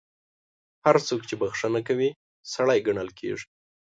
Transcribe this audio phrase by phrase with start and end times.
[0.85, 2.09] هر څوک چې بخښنه کوي،
[2.53, 3.45] سړی ګڼل کیږي.